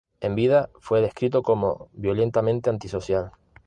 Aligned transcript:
En 0.19 0.33
vida 0.33 0.71
fue 0.79 0.99
descrito 0.99 1.43
como 1.43 1.91
violentamente 1.93 2.71
antisocial. 2.71 3.33